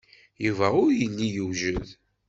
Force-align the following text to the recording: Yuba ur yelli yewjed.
Yuba 0.45 0.67
ur 0.83 0.89
yelli 0.99 1.27
yewjed. 1.35 1.87